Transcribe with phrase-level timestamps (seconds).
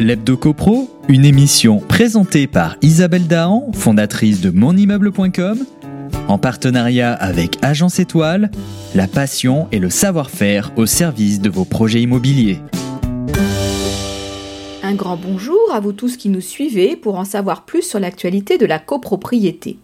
[0.00, 0.40] L'Hebdo
[1.10, 5.58] une émission présentée par Isabelle Dahan, fondatrice de monimmeuble.com,
[6.26, 8.50] en partenariat avec Agence Étoile,
[8.94, 12.60] la passion et le savoir-faire au service de vos projets immobiliers.
[14.82, 18.56] Un grand bonjour à vous tous qui nous suivez pour en savoir plus sur l'actualité
[18.56, 19.76] de la copropriété.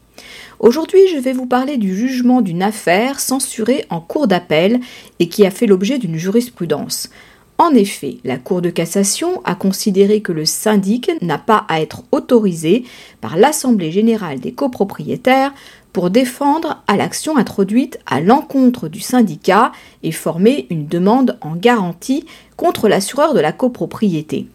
[0.61, 4.81] Aujourd'hui, je vais vous parler du jugement d'une affaire censurée en cours d'appel
[5.19, 7.11] et qui a fait l'objet d'une jurisprudence.
[7.59, 12.03] En effet, la Cour de cassation a considéré que le syndic n'a pas à être
[12.13, 12.85] autorisé
[13.23, 15.55] par l'Assemblée générale des copropriétaires
[15.95, 19.73] pour défendre à l'action introduite à l'encontre du syndicat
[20.03, 22.27] et former une demande en garantie
[22.59, 24.49] contre l'assureur de la copropriété.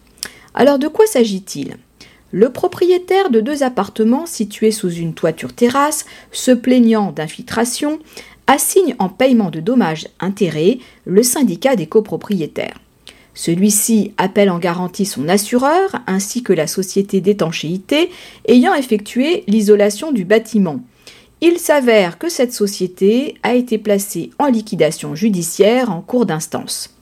[0.54, 1.78] Alors de quoi s'agit-il?
[2.30, 7.98] Le propriétaire de deux appartements situés sous une toiture terrasse, se plaignant d'infiltration,
[8.46, 12.80] assigne en paiement de dommages intérêts le syndicat des copropriétaires.
[13.34, 18.10] Celui-ci appelle en garantie son assureur ainsi que la société d'étanchéité
[18.48, 20.82] ayant effectué l'isolation du bâtiment.
[21.40, 26.96] Il s'avère que cette société a été placée en liquidation judiciaire en cours d'instance.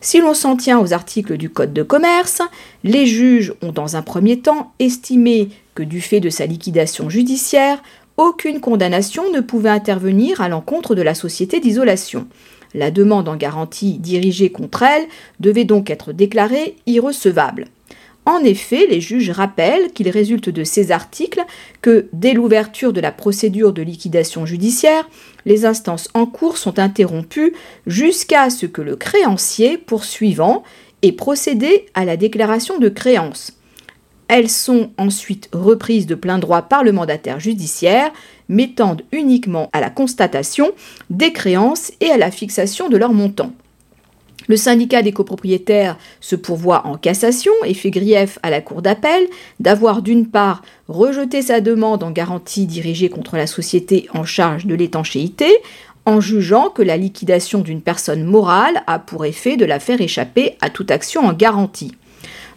[0.00, 2.42] Si l'on s'en tient aux articles du Code de commerce,
[2.82, 7.82] les juges ont dans un premier temps estimé que du fait de sa liquidation judiciaire,
[8.16, 12.26] aucune condamnation ne pouvait intervenir à l'encontre de la société d'isolation.
[12.74, 15.06] La demande en garantie dirigée contre elle
[15.40, 17.66] devait donc être déclarée irrecevable.
[18.26, 21.44] En effet, les juges rappellent qu'il résulte de ces articles
[21.80, 25.08] que, dès l'ouverture de la procédure de liquidation judiciaire,
[25.44, 27.54] les instances en cours sont interrompues
[27.86, 30.64] jusqu'à ce que le créancier poursuivant
[31.02, 33.55] ait procédé à la déclaration de créance.
[34.28, 38.10] Elles sont ensuite reprises de plein droit par le mandataire judiciaire,
[38.48, 40.72] mettant uniquement à la constatation
[41.10, 43.52] des créances et à la fixation de leur montant.
[44.48, 49.26] Le syndicat des copropriétaires se pourvoit en cassation et fait grief à la Cour d'appel
[49.58, 54.74] d'avoir d'une part rejeté sa demande en garantie dirigée contre la société en charge de
[54.74, 55.48] l'étanchéité,
[56.04, 60.56] en jugeant que la liquidation d'une personne morale a pour effet de la faire échapper
[60.60, 61.92] à toute action en garantie.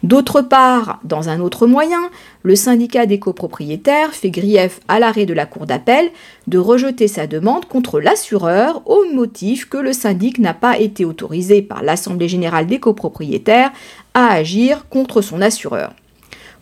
[0.01, 2.09] D'autre part, dans un autre moyen,
[2.43, 6.09] le syndicat des copropriétaires fait grief à l'arrêt de la Cour d'appel
[6.47, 11.61] de rejeter sa demande contre l'assureur au motif que le syndic n'a pas été autorisé
[11.61, 13.71] par l'Assemblée générale des copropriétaires
[14.13, 15.93] à agir contre son assureur.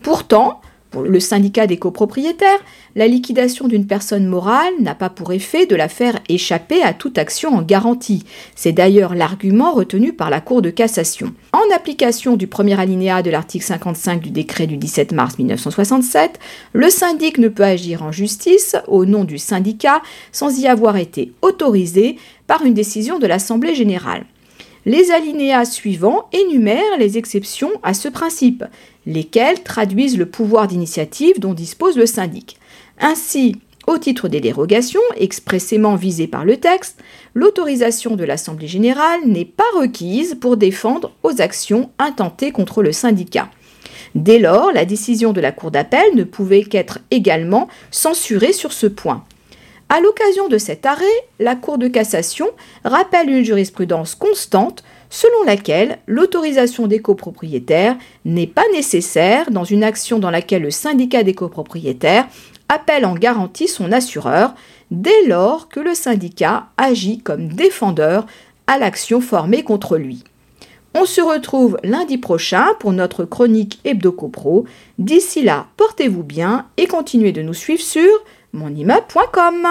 [0.01, 0.59] Pourtant,
[0.89, 2.59] pour le syndicat des copropriétaires,
[2.95, 7.17] la liquidation d'une personne morale n'a pas pour effet de la faire échapper à toute
[7.17, 8.23] action en garantie.
[8.55, 11.33] C'est d'ailleurs l'argument retenu par la Cour de cassation.
[11.53, 16.39] En application du premier alinéa de l'article 55 du décret du 17 mars 1967,
[16.73, 21.33] le syndic ne peut agir en justice au nom du syndicat sans y avoir été
[21.41, 24.25] autorisé par une décision de l'Assemblée générale.
[24.87, 28.63] Les alinéas suivants énumèrent les exceptions à ce principe,
[29.05, 32.57] lesquelles traduisent le pouvoir d'initiative dont dispose le syndic.
[32.97, 37.03] Ainsi, au titre des dérogations expressément visées par le texte,
[37.33, 43.49] l'autorisation de l'Assemblée générale n'est pas requise pour défendre aux actions intentées contre le syndicat.
[44.15, 48.87] Dès lors, la décision de la Cour d'appel ne pouvait qu'être également censurée sur ce
[48.87, 49.25] point.
[49.89, 51.05] À l'occasion de cet arrêt,
[51.39, 52.49] la Cour de cassation
[52.83, 57.95] rappelle une jurisprudence constante selon laquelle l'autorisation des copropriétaires
[58.25, 62.27] n'est pas nécessaire dans une action dans laquelle le syndicat des copropriétaires
[62.67, 64.53] appelle en garantie son assureur
[64.91, 68.25] dès lors que le syndicat agit comme défendeur
[68.67, 70.25] à l'action formée contre lui.
[70.93, 74.65] On se retrouve lundi prochain pour notre chronique HebdoCopro.
[74.97, 78.09] D'ici là, portez-vous bien et continuez de nous suivre sur
[78.53, 79.67] monimmeuble.com.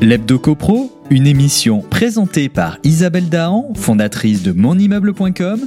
[0.00, 5.60] L'Hebdo CoPro, une émission présentée par Isabelle Dahan, fondatrice de monimmeuble.com,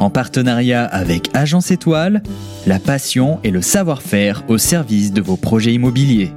[0.00, 2.22] en partenariat avec Agence Étoile,
[2.66, 6.32] la passion et le savoir-faire au service de vos projets immobiliers.